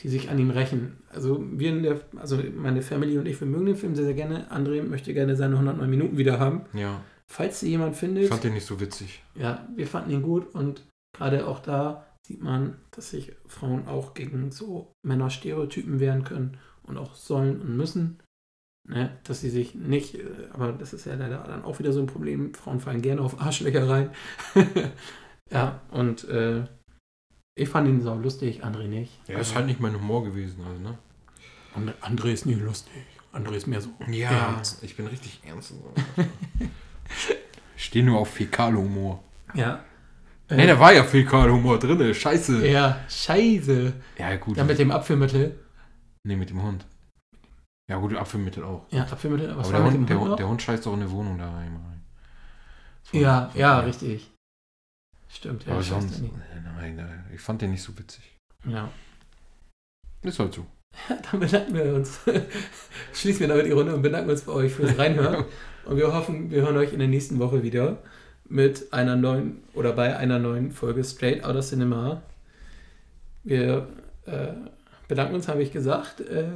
[0.00, 1.02] die sich an ihm rächen.
[1.10, 4.14] Also wir in der, also meine Family und ich, wir mögen den Film sehr, sehr
[4.14, 4.50] gerne.
[4.50, 6.62] André möchte gerne seine 109 Minuten wieder haben.
[6.72, 9.22] Ja, Falls sie jemand ich findet, fand den nicht so witzig.
[9.34, 10.84] ja, wir fanden ihn gut und
[11.16, 16.98] gerade auch da sieht man, dass sich Frauen auch gegen so Männerstereotypen wehren können und
[16.98, 18.18] auch sollen und müssen.
[18.86, 19.16] Ne?
[19.24, 22.06] Dass sie sich nicht, äh, aber das ist ja leider dann auch wieder so ein
[22.06, 22.52] Problem.
[22.54, 24.10] Frauen fallen gerne auf Arschlöcher rein.
[25.50, 26.64] ja, und äh,
[27.56, 29.12] ich fand ihn sau lustig, André nicht.
[29.28, 30.98] Ja, ist halt nicht mein Humor gewesen, also, ne?
[31.74, 32.92] And- André ist nie lustig.
[33.32, 33.88] André ist mehr so.
[34.10, 34.82] Ja, ernst.
[34.82, 35.72] ich bin richtig ernst.
[37.76, 39.22] stehe nur auf Fäkalhumor.
[39.54, 39.84] Ja.
[40.48, 42.66] Äh, Ne, da war ja Fäkalhumor drin, scheiße.
[42.68, 43.92] ja, scheiße.
[44.18, 44.56] Ja, gut.
[44.58, 45.58] Ja, mit dem Apfelmittel.
[46.24, 46.84] ne, mit dem Hund.
[47.88, 48.86] Ja, gut, Apfelmittel auch.
[48.90, 49.54] Ja, Apfelmittel.
[49.56, 50.48] Was Aber der Hund, der, Hund der?
[50.48, 51.74] Hund scheißt auch in eine Wohnung da rein.
[51.74, 53.86] War- Ja, war ja, geil.
[53.88, 54.30] richtig.
[55.28, 55.72] Stimmt, ja.
[55.74, 56.30] Aber sonst, nee.
[56.76, 58.22] nein, nein, ich fand den nicht so witzig.
[58.64, 58.88] Ja.
[60.22, 60.64] Ist halt so.
[61.30, 62.20] Dann bedanken wir uns.
[63.12, 65.44] Schließen wir damit die Runde und bedanken uns bei euch fürs Reinhören.
[65.84, 67.98] Und wir hoffen, wir hören euch in der nächsten Woche wieder
[68.48, 72.22] mit einer neuen oder bei einer neuen Folge Straight Outta Cinema.
[73.42, 73.88] Wir
[74.24, 74.52] äh,
[75.08, 76.20] bedanken uns, habe ich gesagt.
[76.20, 76.48] Äh,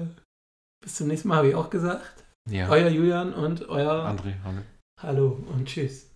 [0.81, 2.25] bis zum nächsten Mal habe ich auch gesagt.
[2.49, 2.69] Ja.
[2.69, 4.63] Euer Julian und euer André, hallo.
[5.01, 6.08] Hallo und tschüss.